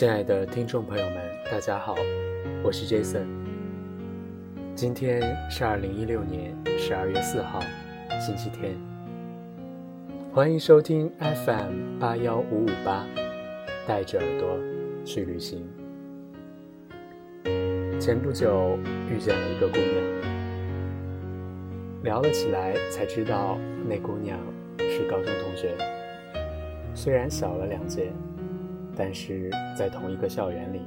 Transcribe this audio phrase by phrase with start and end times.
[0.00, 1.16] 亲爱的听众朋友们，
[1.52, 1.94] 大家好，
[2.64, 3.26] 我是 Jason。
[4.74, 7.60] 今天是二零一六年十二月四号，
[8.18, 8.74] 星期天。
[10.32, 13.04] 欢迎收听 FM 八幺五五八，
[13.86, 14.58] 带着耳朵
[15.04, 15.68] 去旅行。
[18.00, 18.78] 前不久
[19.10, 20.02] 遇见了一个姑娘，
[22.04, 24.38] 聊了起来，才知道那姑娘
[24.78, 25.76] 是高中同学，
[26.94, 28.10] 虽然小了两届。
[28.96, 30.80] 但是在同一个校园里，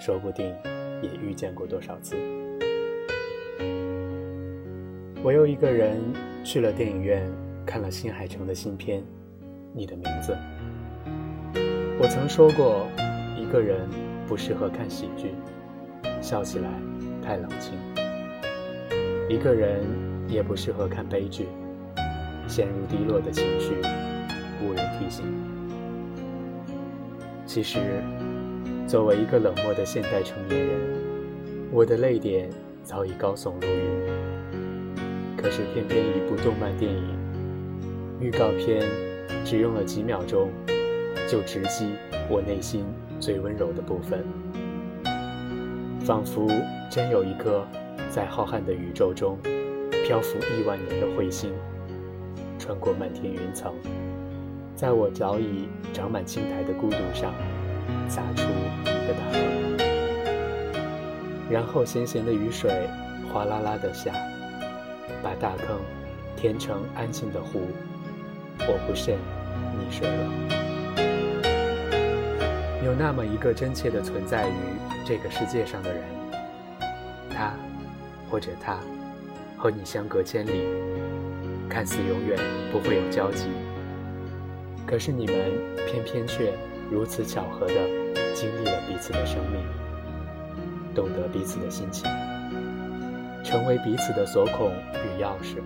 [0.00, 0.46] 说不定
[1.02, 2.16] 也遇见过多少次。
[5.22, 5.98] 我又一个人
[6.44, 7.28] 去了电影院，
[7.64, 9.00] 看了新海诚的新片
[9.72, 10.36] 《你的名字》。
[11.98, 12.86] 我曾说过，
[13.36, 13.88] 一个人
[14.26, 15.30] 不适合看喜剧，
[16.20, 16.68] 笑起来
[17.22, 17.72] 太冷清；
[19.28, 19.84] 一个人
[20.28, 21.46] 也不适合看悲剧，
[22.46, 23.74] 陷入低落的情绪，
[27.56, 27.80] 其实，
[28.86, 30.78] 作为一个冷漠的现代成年人，
[31.72, 32.50] 我的泪点
[32.82, 34.94] 早已高耸入云。
[35.38, 37.16] 可是，偏偏一部动漫电影
[38.20, 38.86] 预告片
[39.42, 40.50] 只用了几秒钟，
[41.26, 41.94] 就直击
[42.28, 42.84] 我内心
[43.18, 44.22] 最温柔的部分，
[46.04, 46.46] 仿佛
[46.90, 47.66] 真有一颗
[48.10, 49.38] 在浩瀚的宇宙中
[50.04, 51.54] 漂浮亿万年的彗星，
[52.58, 53.72] 穿过漫天云层。
[54.76, 57.32] 在我早已长满青苔的孤独上，
[58.10, 58.42] 洒出
[58.82, 59.40] 一个大坑，
[61.50, 62.86] 然后咸咸的雨水
[63.32, 64.12] 哗啦啦的下，
[65.22, 65.80] 把大坑
[66.36, 67.62] 填成安静的湖。
[68.58, 69.16] 我不慎
[69.78, 70.30] 溺水了。
[72.84, 74.52] 有那么一个真切的存在于
[75.06, 76.04] 这个世界上的人，
[77.30, 77.54] 他
[78.30, 78.76] 或者他
[79.56, 80.66] 和你相隔千里，
[81.66, 82.38] 看似永远
[82.70, 83.48] 不会有交集。
[84.86, 85.34] 可是你们
[85.86, 86.52] 偏偏却
[86.90, 87.74] 如此巧合的
[88.34, 89.60] 经历了彼此的生命，
[90.94, 92.08] 懂得彼此的心情，
[93.42, 95.56] 成为彼此的锁孔与钥匙，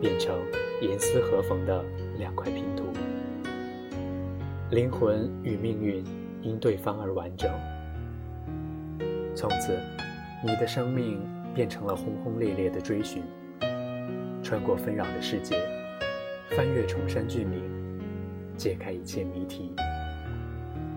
[0.00, 0.36] 变成
[0.80, 1.84] 严丝合缝的
[2.18, 2.86] 两块拼图。
[4.70, 6.02] 灵魂与命运
[6.42, 7.48] 因对方而完整。
[9.32, 9.78] 从此，
[10.44, 11.20] 你的生命
[11.54, 13.22] 变成了轰轰烈烈的追寻，
[14.42, 15.56] 穿过纷扰的世界，
[16.50, 17.81] 翻越崇山峻岭。
[18.62, 19.74] 解开一切谜题，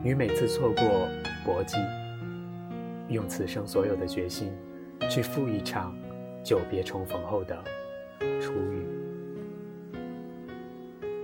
[0.03, 1.09] 与每次错过
[1.43, 1.77] 搏击，
[3.09, 4.53] 用此生所有的决心，
[5.09, 5.97] 去赴一场
[6.43, 7.63] 久别重逢后的
[8.39, 8.85] 初遇。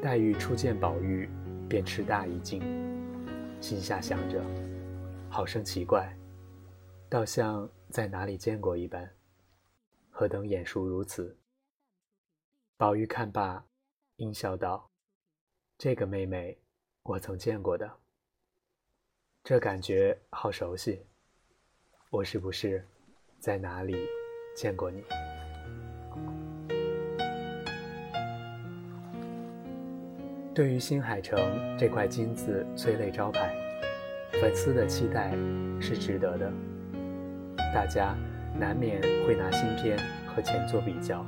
[0.02, 1.30] 黛玉初见宝玉，
[1.70, 2.60] 便吃大一惊，
[3.60, 4.44] 心下想着，
[5.30, 6.12] 好生奇怪，
[7.08, 9.08] 倒像在哪里见过一般，
[10.10, 11.38] 何等眼熟如此。
[12.78, 13.64] 宝玉看罢，
[14.16, 14.91] 应笑道。
[15.84, 16.56] 这个妹妹，
[17.02, 17.92] 我曾见过的。
[19.44, 21.02] 这感觉好熟悉，
[22.12, 22.88] 我是不是
[23.40, 23.96] 在哪里
[24.56, 25.04] 见过你？
[30.54, 31.40] 对于新海诚
[31.80, 33.52] 这块金字催泪招牌，
[34.34, 35.32] 粉丝的期待
[35.82, 36.54] 是值得的。
[37.74, 38.16] 大家
[38.56, 39.98] 难免会拿新片
[40.28, 41.26] 和前作比较。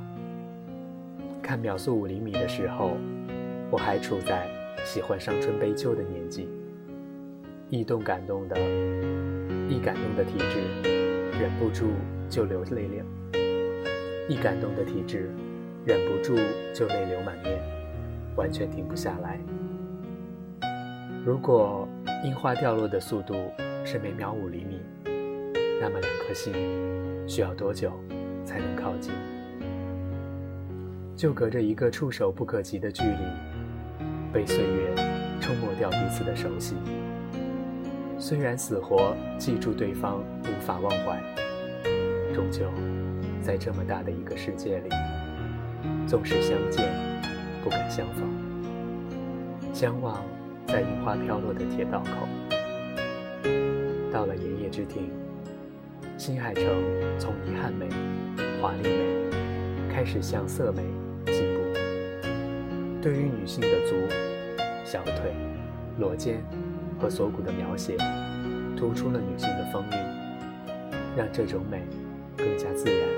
[1.42, 2.96] 看《秒速五厘米》的时候。
[3.70, 4.48] 我还处在
[4.84, 6.48] 喜欢伤春悲秋的年纪，
[7.70, 8.56] 易动感动的，
[9.68, 10.60] 易感动的体质，
[11.40, 11.86] 忍不住
[12.28, 13.04] 就流泪了；
[14.28, 15.30] 易感动的体质，
[15.84, 16.36] 忍不住
[16.72, 17.60] 就泪流满面，
[18.36, 19.40] 完全停不下来。
[21.24, 21.88] 如果
[22.22, 23.34] 樱花掉落的速度
[23.84, 24.80] 是每秒五厘米，
[25.80, 26.54] 那么两颗心
[27.26, 27.90] 需要多久
[28.44, 29.12] 才能靠近？
[31.16, 33.53] 就隔着一个触手不可及的距离。
[34.34, 34.92] 被岁月
[35.40, 36.74] 冲磨掉彼此的熟悉，
[38.18, 41.22] 虽然死活记住对方无法忘怀，
[42.34, 42.68] 终究
[43.40, 44.88] 在这么大的一个世界里，
[46.04, 46.84] 纵使相见
[47.62, 48.28] 不敢相逢，
[49.72, 50.20] 相望
[50.66, 52.10] 在樱花飘落的铁道口。
[54.12, 55.12] 到了炎夜之庭，
[56.18, 56.64] 新海诚
[57.20, 57.86] 从遗憾美、
[58.60, 60.82] 华丽美开始向色美
[61.32, 61.60] 进步。
[63.00, 63.94] 对于女性的足、
[64.94, 65.34] 小腿、
[65.98, 66.40] 裸肩
[67.00, 67.96] 和锁骨的描写，
[68.76, 69.98] 突出了女性的风韵，
[71.16, 71.82] 让这种美
[72.36, 73.08] 更加自然，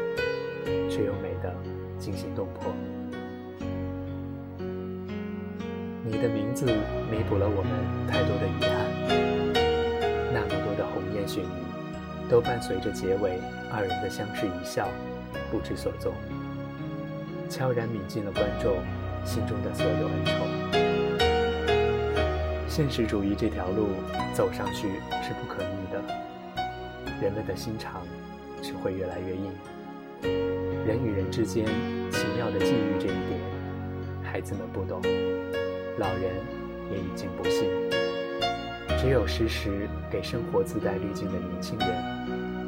[0.88, 1.55] 却又美得
[1.99, 2.73] 惊心动魄。
[6.02, 7.70] 你的名字弥补了我们
[8.08, 8.73] 太多的遗憾，
[10.32, 13.38] 那么多的红颜血女，都伴随着结尾
[13.70, 14.88] 二人的相视一笑，
[15.50, 16.14] 不知所踪，
[17.50, 18.78] 悄然泯尽了观众。
[19.26, 20.32] 心中的所有恩仇，
[22.76, 23.88] 现实主义这条路
[24.34, 25.99] 走上去是不可逆的，
[27.23, 28.06] 人们的心肠
[28.61, 29.50] 只会越来越硬。
[30.87, 31.64] 人与人之间
[32.12, 33.40] 奇妙的际遇这一点，
[34.23, 35.00] 孩子们不懂，
[35.96, 36.34] 老人
[36.93, 37.67] 也已经不信。
[38.99, 41.88] 只有时时给生活自带滤镜的年轻人，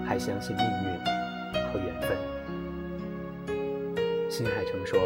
[0.06, 0.98] 还相信命运
[1.70, 2.16] 和缘分。
[4.30, 4.98] 新海诚说，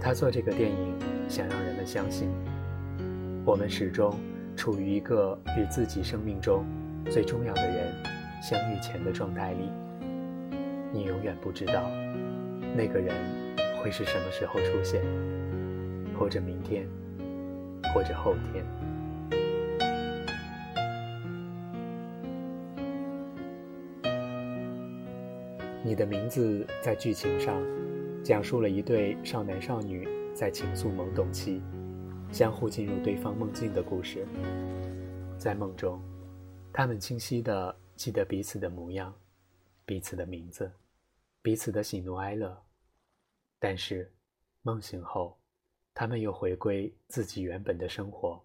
[0.00, 0.96] 他做这个电影
[1.28, 2.30] 想让人们相信，
[3.44, 4.14] 我们始终
[4.56, 6.64] 处于一个与自己生命中
[7.10, 7.92] 最重要的人
[8.40, 9.68] 相遇前的状态里。
[10.92, 11.90] 你永远不知道。
[12.76, 13.12] 那个人
[13.82, 15.02] 会是什么时候出现？
[16.16, 16.86] 或者明天，
[17.92, 18.64] 或者后天。
[25.82, 27.60] 你的名字在剧情上
[28.22, 31.60] 讲述了一对少男少女在情愫懵懂期
[32.32, 34.26] 相互进入对方梦境的故事。
[35.38, 36.02] 在梦中，
[36.72, 39.14] 他们清晰地记得彼此的模样，
[39.84, 40.72] 彼此的名字。
[41.42, 42.56] 彼此的喜怒哀乐，
[43.58, 44.10] 但是
[44.62, 45.36] 梦醒后，
[45.92, 48.42] 他们又回归自己原本的生活。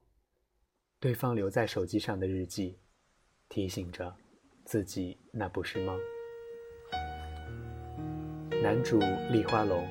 [0.99, 2.79] 对方留在手机上的日记，
[3.49, 4.13] 提醒着
[4.65, 5.97] 自己那不是梦。
[8.63, 8.97] 男主
[9.31, 9.87] 立花龙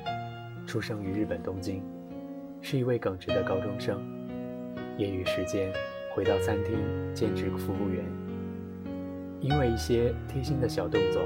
[0.67, 1.81] 出生于日本东京，
[2.61, 4.01] 是一位耿直的高中生。
[4.97, 5.71] 业余时间
[6.13, 6.77] 回到餐厅
[7.13, 8.03] 兼职服务员，
[9.39, 11.21] 因为一些贴心的小动作。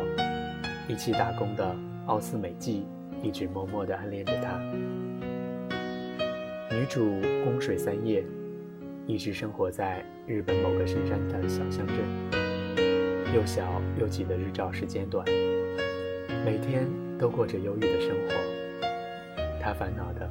[0.88, 1.74] 一起打工的
[2.08, 2.86] 奥斯美纪
[3.24, 4.60] 一直默默地暗恋着他。
[6.70, 8.26] 女主宫水三叶
[9.08, 11.98] 一直生活在日本某个深山的小乡镇，
[13.34, 15.26] 又小又挤的日照时间短，
[16.44, 16.86] 每天
[17.18, 18.34] 都过着忧郁的生活。
[19.62, 20.30] 她烦恼的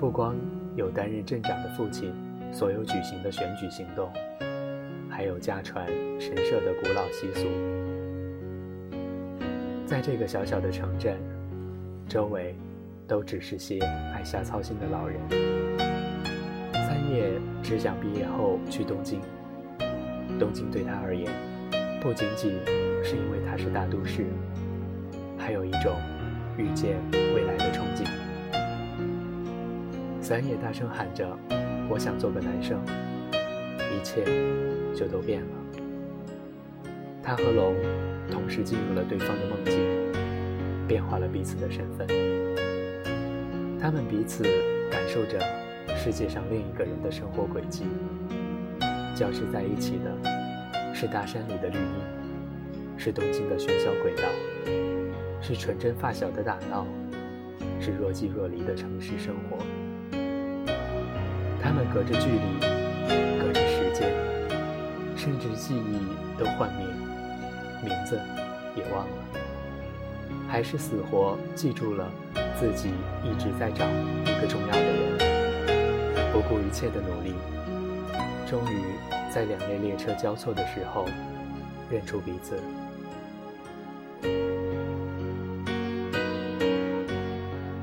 [0.00, 0.34] 不光
[0.76, 2.10] 有担任镇长的父亲
[2.50, 4.10] 所有举行的选举行动，
[5.10, 5.86] 还有家传
[6.18, 7.46] 神社的古老习俗。
[9.84, 11.18] 在这个小小的城镇，
[12.08, 12.56] 周围
[13.06, 13.78] 都只是些
[14.14, 15.20] 爱瞎操心的老人。
[16.72, 19.20] 三叶只想毕业后去东京。
[20.38, 21.30] 东京对他而言，
[22.00, 22.52] 不仅仅
[23.04, 24.24] 是因为它是大都市，
[25.36, 25.94] 还有一种
[26.56, 28.19] 遇见未来的憧憬。
[30.30, 31.26] 咱也大声喊着
[31.90, 32.80] ：“我想做个男生。”
[33.90, 34.24] 一切
[34.94, 35.48] 就都变了。
[37.20, 37.74] 他和龙。
[38.30, 39.74] 同时进入了对方的梦境，
[40.86, 42.06] 变化了彼此的身份。
[43.80, 44.44] 他们彼此
[44.88, 45.40] 感受着
[45.96, 47.86] 世界上另一个人的生活轨迹。
[49.16, 54.22] 交织在一起的是大山里的绿荫，是东京的喧嚣轨道，
[55.40, 56.86] 是纯真发小的打闹，
[57.80, 59.58] 是若即若离的城市生活。
[61.62, 62.60] 他们隔着距离，
[63.38, 64.10] 隔着时间，
[65.16, 66.86] 甚至记忆都幻灭。
[67.82, 68.20] 名字
[68.76, 69.16] 也忘了，
[70.48, 72.10] 还是死活记住了
[72.58, 72.90] 自己
[73.24, 77.34] 一直在找一个重要的人，不顾一切的努力，
[78.46, 78.82] 终于
[79.32, 81.06] 在两列列车交错的时候
[81.90, 82.60] 认出彼此。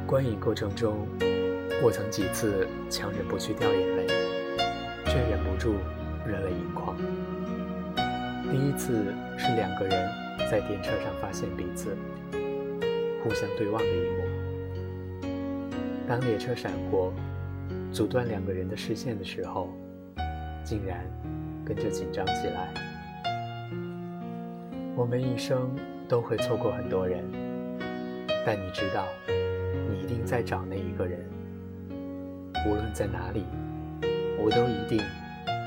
[0.05, 1.07] 观影过程中，
[1.79, 4.07] 我曾几次强忍不去掉眼泪，
[5.05, 5.75] 却忍不住
[6.25, 6.97] 热泪盈眶。
[8.49, 10.09] 第一次是两个人
[10.49, 11.95] 在电车上发现彼此，
[13.23, 14.23] 互相对望的一幕。
[16.07, 17.13] 当列车闪过，
[17.91, 19.69] 阻断两个人的视线的时候，
[20.63, 21.05] 竟然
[21.63, 22.73] 跟着紧张起来。
[24.95, 25.69] 我们一生
[26.09, 27.23] 都会错过很多人，
[28.43, 31.36] 但你知道，你一定在找那一个人。
[32.67, 33.45] 无论在哪里，
[34.37, 35.01] 我都一定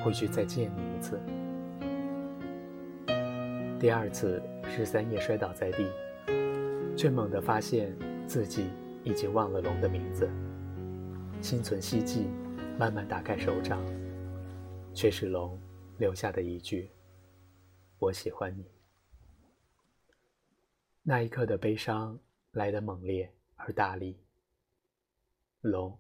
[0.04, 1.18] 会去再见你一次。
[3.80, 5.90] 第二次是三叶摔倒在地，
[6.94, 8.68] 却猛地发现自己
[9.02, 10.28] 已经忘了龙的名字，
[11.40, 12.26] 心存希冀，
[12.78, 13.82] 慢慢打开手掌，
[14.92, 15.58] 却是龙
[15.96, 16.90] 留下的一句
[17.98, 18.66] ：“我喜欢你。”
[21.02, 22.20] 那一刻的悲伤
[22.52, 24.18] 来得猛烈而大力。
[25.62, 25.98] 龙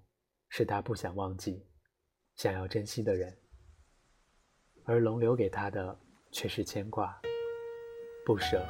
[0.50, 1.64] 是他不想忘记、
[2.34, 3.32] 想要珍惜的人，
[4.84, 5.96] 而龙留给他的
[6.32, 7.16] 却是牵挂。
[8.26, 8.60] 不舍、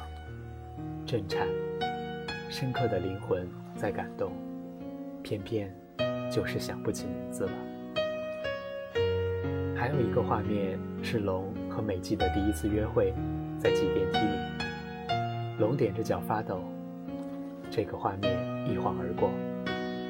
[1.07, 1.47] 震颤、
[2.49, 4.31] 深刻的灵魂在感动，
[5.23, 5.75] 偏偏
[6.31, 7.51] 就是想不起名字了。
[9.75, 13.11] 还有一个画面是龙和美纪的第一次约会，
[13.59, 14.37] 在挤电梯里，
[15.59, 16.63] 龙踮着脚发抖。
[17.71, 18.31] 这个画面
[18.71, 19.31] 一晃而过，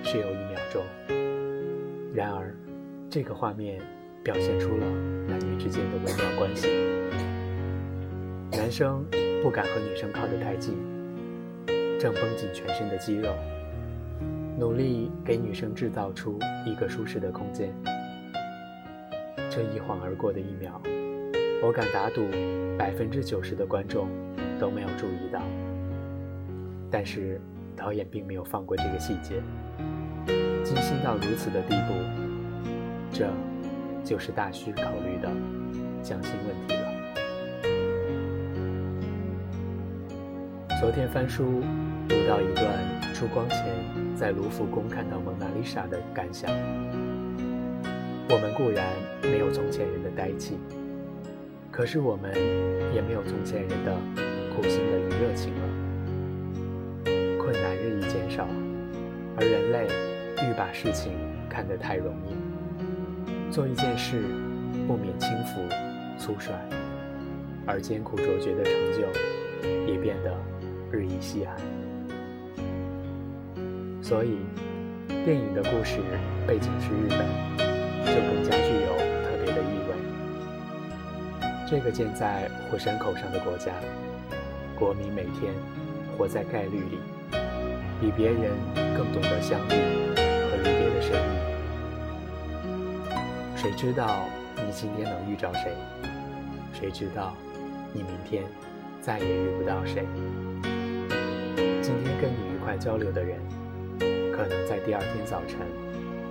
[0.04, 0.84] 只有一秒钟。
[2.13, 2.53] 然而，
[3.10, 3.82] 这个画面
[4.22, 4.86] 表现出了
[5.30, 6.68] 男女之间的微妙关系。
[8.51, 9.06] 男生
[9.41, 10.75] 不敢和女生靠得太近，
[11.98, 13.34] 正绷紧全身的肌肉，
[14.60, 17.74] 努力给女生制造出一个舒适的空间。
[19.50, 20.82] 这一晃而过的一秒，
[21.63, 22.27] 我敢打赌，
[22.77, 24.10] 百分之九十的观众
[24.60, 25.41] 都没有注意到。
[26.89, 27.39] 但是
[27.74, 29.41] 导演并没有放过这个细节，
[31.04, 31.94] 到如此的地步，
[33.12, 33.30] 这
[34.04, 35.30] 就是大需考虑的
[36.04, 36.82] 匠心问题了。
[40.80, 41.62] 昨天翻书
[42.10, 42.66] 读到一段
[43.14, 43.68] 出光前
[44.16, 46.50] 在卢浮宫看到蒙娜丽莎的感想。
[48.30, 48.88] 我们固然
[49.22, 50.58] 没有从前人的呆气，
[51.70, 52.34] 可是我们
[52.96, 53.94] 也没有从前人的
[54.56, 55.62] 苦心的与热情了。
[57.38, 58.48] 困难日益减少，
[59.38, 59.88] 而人类
[60.44, 61.12] 欲把事情
[61.50, 64.24] 看得太容易，做一件事
[64.88, 65.62] 不免轻浮
[66.18, 66.52] 粗率，
[67.66, 69.08] 而艰苦卓绝的成就
[69.92, 70.36] 也变得
[70.92, 71.56] 日益稀罕。
[74.02, 74.38] 所以，
[75.26, 76.00] 电影的故事
[76.48, 77.72] 背景是日本。
[78.04, 79.90] 就更加具有特别的意味。
[81.70, 83.72] 这个建在火山口上的国家，
[84.78, 85.54] 国民每天
[86.18, 86.98] 活在概率里，
[88.02, 88.52] 比别人
[88.98, 90.11] 更懂得相遇
[90.63, 91.20] 离别的身影。
[93.56, 94.25] 谁知道
[94.56, 95.75] 你今天能遇着谁？
[96.74, 97.36] 谁知道
[97.94, 98.44] 你明天
[99.01, 100.06] 再也遇不到谁？
[101.82, 103.39] 今天跟你愉快交流的人，
[104.32, 105.60] 可能在第二天早晨。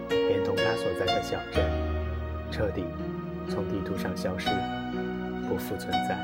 [0.08, 1.64] 连同他所在的小镇，
[2.50, 2.84] 彻底
[3.48, 4.48] 从地图上消失，
[5.48, 6.18] 不复存在。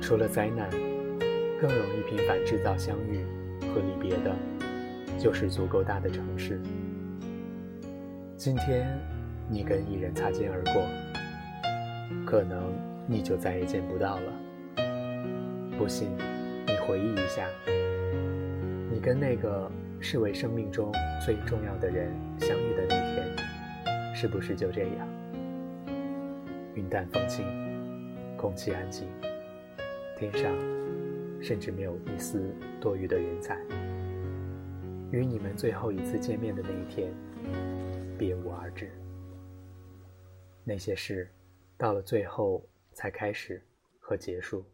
[0.00, 0.70] 除了灾难，
[1.60, 3.24] 更容易频繁制造相遇
[3.60, 4.34] 和离别的，
[5.20, 6.58] 就是足够大的城市。
[8.38, 8.98] 今天
[9.50, 10.82] 你跟一人擦肩而过，
[12.24, 12.72] 可能
[13.06, 14.32] 你就再也见不到了。
[15.76, 16.08] 不信，
[16.66, 17.46] 你回忆一下，
[18.90, 19.70] 你跟那个。
[20.02, 20.90] 视为生命中
[21.22, 25.06] 最重要的人相遇的那天，是不是就这样？
[26.74, 27.44] 云淡风轻，
[28.34, 29.06] 空气安静，
[30.16, 30.50] 天上
[31.38, 32.42] 甚至没有一丝
[32.80, 33.58] 多余的云彩。
[35.12, 37.12] 与你们最后一次见面的那一天，
[38.16, 38.92] 别无二致。
[40.62, 41.28] 那些事，
[41.76, 43.60] 到了最后才开始
[43.98, 44.64] 和结束。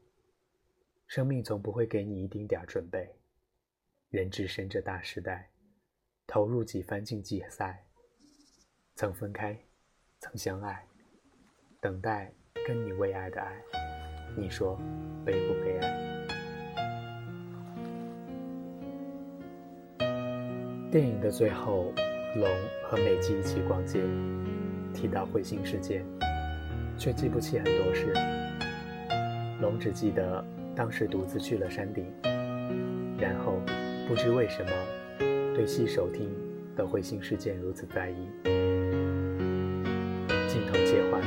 [1.06, 3.08] 生命总不会给你一丁点儿准备。
[4.10, 5.48] 人置身这大时代，
[6.26, 7.86] 投入几番竞技赛，
[8.94, 9.58] 曾分开，
[10.18, 10.86] 曾相爱，
[11.80, 12.30] 等待
[12.66, 13.62] 跟你为爱的爱，
[14.36, 14.76] 你说
[15.24, 15.95] 悲不悲哀？
[20.90, 21.92] 电影的最后，
[22.36, 22.48] 龙
[22.84, 24.00] 和美纪一起逛街，
[24.94, 26.04] 提到彗星事件，
[26.96, 28.12] 却记不起很多事。
[29.60, 32.06] 龙只记得当时独自去了山顶，
[33.18, 33.60] 然后。
[34.08, 34.70] 不知为什么，
[35.52, 36.30] 对细手听
[36.76, 38.14] 的彗星事件如此在意。
[40.46, 41.20] 镜头切换，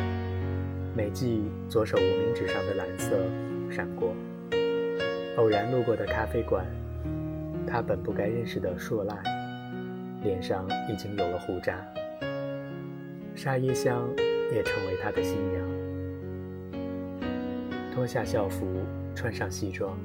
[0.95, 3.17] 美纪左手无名指上的蓝色
[3.69, 4.15] 闪过。
[5.35, 6.65] 偶然路过的咖啡馆，
[7.67, 9.13] 他本不该认识的硕赖，
[10.21, 11.79] 脸上已经有了胡渣。
[13.35, 14.07] 沙耶香
[14.51, 15.65] 也成为他的新娘。
[17.93, 18.65] 脱下校服，
[19.15, 19.97] 穿上西装。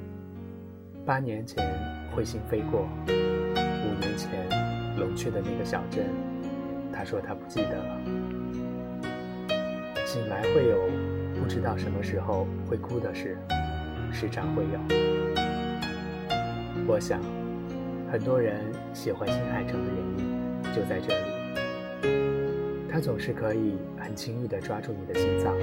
[1.05, 1.63] 八年前，
[2.15, 4.29] 彗星飞过；五年前，
[4.97, 6.05] 龙去的那个小镇，
[6.91, 7.99] 他说他不记得了。
[10.05, 10.89] 醒来会有
[11.39, 13.37] 不知道什么时候会哭的事，
[14.11, 14.79] 时常会有。
[16.87, 17.21] 我想，
[18.11, 18.61] 很多人
[18.93, 21.15] 喜欢新海诚的原因就在这里。
[22.89, 25.53] 他总是可以很轻易地抓住你的心脏、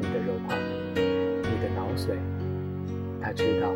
[0.00, 0.56] 你的肉块、
[0.94, 2.16] 你的脑髓。
[3.20, 3.72] 他知道。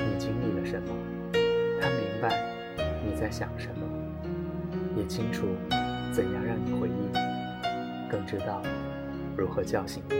[0.00, 0.88] 你经历了什么？
[1.80, 2.28] 他明白
[3.04, 3.86] 你在想什么，
[4.96, 5.46] 也清楚
[6.12, 7.12] 怎样让你回忆，
[8.10, 8.62] 更知道
[9.36, 10.16] 如何叫醒你。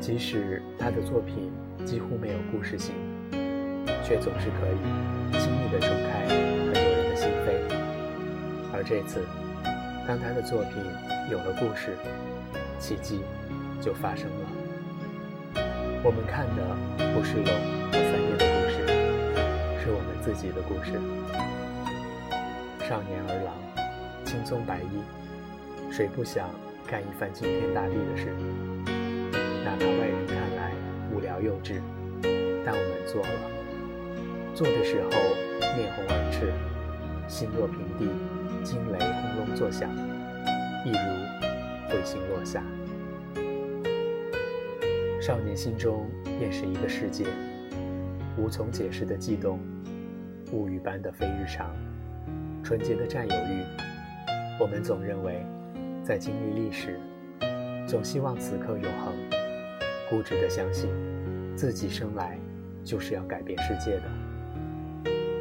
[0.00, 1.50] 即使他的作品
[1.84, 2.94] 几乎没有故事性，
[4.08, 7.52] 却总是可以轻易地冲开很多人的心扉。
[8.72, 9.20] 而这次，
[10.06, 10.82] 当他的作品
[11.30, 11.94] 有了故事，
[12.80, 13.20] 奇迹
[13.82, 15.60] 就发生了。
[16.02, 16.74] 我们看的
[17.12, 18.80] 不是龙和三叶的故事，
[19.84, 20.92] 是我们自己的故事。
[22.88, 23.52] 少年儿郎，
[24.24, 26.48] 青葱白衣，谁不想
[26.86, 28.32] 干一番惊天大地的事？
[29.66, 30.72] 哪怕外人看来
[31.12, 31.82] 无聊幼稚，
[32.64, 33.57] 但我们做了。
[34.58, 35.10] 做的时候
[35.76, 36.52] 面红耳赤，
[37.28, 38.10] 心若平地，
[38.64, 39.88] 惊雷轰隆作响，
[40.84, 40.98] 一如
[41.88, 42.60] 彗星落下。
[45.20, 46.10] 少年心中
[46.40, 47.24] 便是一个世界，
[48.36, 49.60] 无从解释的悸动，
[50.50, 51.70] 物语般的非日常，
[52.64, 53.62] 纯洁的占有欲。
[54.58, 55.46] 我们总认为，
[56.02, 56.98] 在经历历史，
[57.86, 59.14] 总希望此刻永恒，
[60.10, 60.90] 固执的相信，
[61.54, 62.36] 自己生来
[62.82, 64.02] 就是要改变世界的，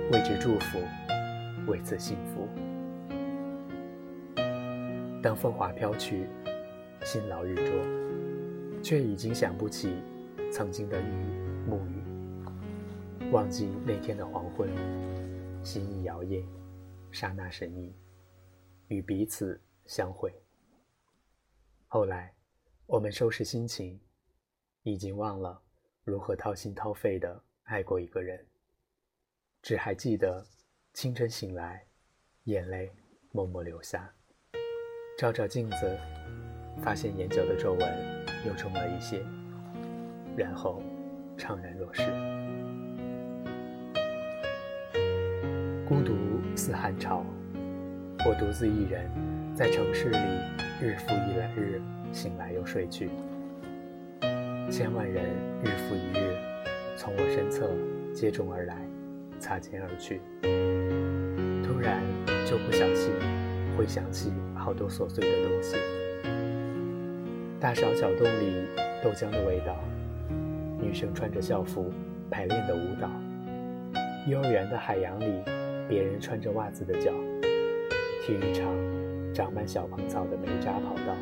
[0.09, 0.79] 为之祝福，
[1.69, 2.47] 为此幸福。
[5.21, 6.29] 当风华飘去，
[7.03, 10.01] 辛劳日灼，却已经想不起
[10.49, 11.13] 曾经的雨
[11.69, 14.69] 沐雨，忘记那天的黄昏，
[15.61, 16.41] 心意摇曳，
[17.11, 17.93] 刹那神意，
[18.87, 20.33] 与彼此相会。
[21.87, 22.33] 后来，
[22.85, 23.99] 我们收拾心情，
[24.83, 25.61] 已经忘了
[26.05, 28.45] 如何掏心掏肺的爱过一个人，
[29.61, 30.45] 只还记得
[30.93, 31.83] 清晨醒来，
[32.45, 32.91] 眼泪
[33.31, 34.09] 默默流下。
[35.17, 35.97] 照照镜子，
[36.81, 39.21] 发现眼角的皱纹又重了一些，
[40.37, 40.81] 然后
[41.37, 42.03] 怅然若失。
[45.87, 46.15] 孤独
[46.55, 47.25] 似寒潮，
[48.25, 49.09] 我独自一人
[49.55, 50.17] 在城市里，
[50.81, 51.81] 日复一日
[52.13, 53.09] 醒来又睡去。
[54.69, 55.25] 千万人
[55.63, 56.37] 日复一日
[56.95, 57.69] 从我身侧
[58.13, 58.86] 接踵而来，
[59.39, 60.21] 擦肩而去。
[61.63, 62.01] 突然
[62.45, 63.11] 就不小心
[63.77, 64.31] 会想起。
[64.59, 65.77] 好多琐碎的东西，
[67.57, 68.65] 大勺小洞里
[69.01, 69.79] 豆浆的味道，
[70.77, 71.89] 女生穿着校服
[72.29, 73.09] 排练的舞蹈，
[74.27, 75.41] 幼儿园的海洋里
[75.87, 77.13] 别人穿着袜子的脚，
[78.25, 78.67] 体育场
[79.33, 81.15] 长满小蓬草的煤渣跑道，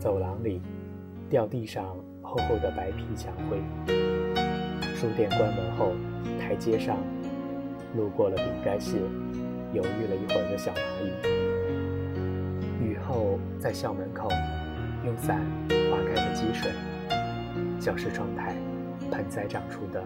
[0.00, 0.60] 走廊里
[1.30, 1.86] 掉地上
[2.20, 3.58] 厚厚的白皮墙灰，
[4.96, 5.92] 书店关门后
[6.40, 6.96] 台阶上
[7.96, 8.98] 路过了饼干屑，
[9.72, 11.06] 犹豫了一会儿的小蚂蚁。
[12.84, 14.28] 雨后在校门口
[15.04, 15.40] 用伞
[15.90, 16.70] 划开的积水，
[17.78, 18.54] 教室窗台
[19.10, 20.02] 盆栽长出的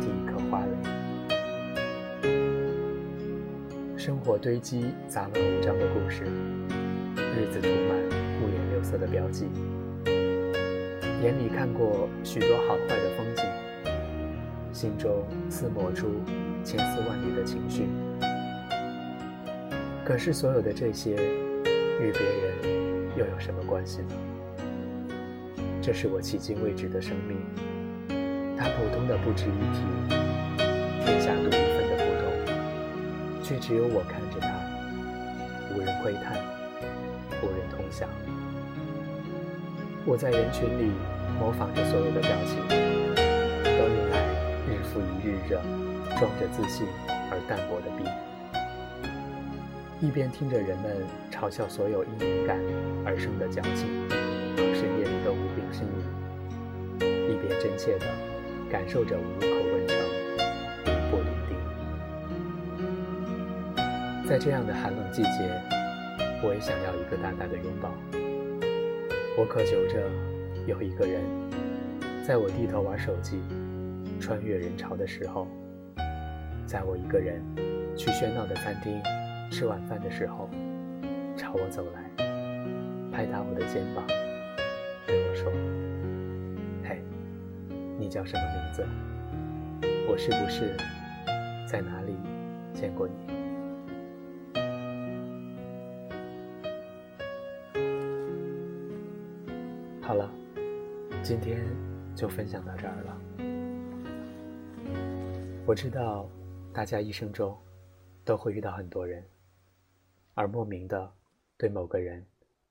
[0.00, 2.32] 第一颗花蕾，
[3.96, 6.24] 生活堆积杂乱无章的故事，
[7.36, 7.96] 日子涂满
[8.42, 9.48] 五颜六色的标记，
[11.22, 13.44] 眼里看过许多好坏的风景，
[14.78, 16.06] 心中厮磨出
[16.62, 17.88] 千丝万缕的情绪，
[20.04, 21.16] 可是所有的这些。
[22.00, 24.14] 与别人又有什么关系呢？
[25.82, 27.38] 这是我迄今未止的生命，
[28.56, 29.82] 它普通的不值一提，
[31.04, 34.46] 天下独一份的普通，却只有我看着它，
[35.74, 36.38] 无人窥探，
[37.42, 38.08] 无人同享。
[40.06, 40.92] 我在人群里
[41.36, 42.62] 模仿着所有的表情，
[44.88, 45.60] 日复一日热
[46.18, 46.86] 装着自信
[47.30, 48.04] 而淡薄的笔。
[50.00, 50.96] 一边听着人们
[51.30, 52.58] 嘲笑所有因敏感
[53.04, 53.86] 而生的矫情，
[54.56, 58.06] 深夜里的无病呻吟，一边真切地
[58.70, 59.98] 感受着五口问成，
[60.84, 61.50] 冰波零丁。
[64.26, 65.50] 在这样的寒冷季节，
[66.42, 67.92] 我也想要一个大大的拥抱。
[69.36, 70.08] 我渴求着
[70.66, 71.22] 有一个人，
[72.26, 73.42] 在我低头玩手机、
[74.28, 75.48] 穿越人潮的时候，
[76.66, 77.42] 在我一个人
[77.96, 79.00] 去喧闹的餐厅。
[79.50, 80.50] 吃晚饭的时候，
[81.34, 82.02] 朝我走来，
[83.10, 84.06] 拍打我的肩膀，
[85.06, 85.50] 对我说
[86.84, 87.02] ：“嘿，
[87.98, 88.86] 你叫什么名字？
[90.06, 90.76] 我是不是
[91.66, 92.14] 在哪里
[92.74, 93.14] 见过你？”
[100.02, 100.30] 好了，
[101.22, 101.64] 今天
[102.14, 103.18] 就分享到这儿了。
[105.68, 106.26] 我知道，
[106.72, 107.54] 大家一生中
[108.24, 109.22] 都会遇到很多人。
[110.32, 111.12] 而莫名的
[111.58, 112.24] 对某个人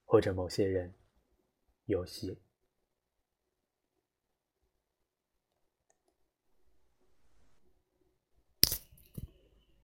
[0.04, 0.92] 或者某些人
[1.86, 2.36] 有喜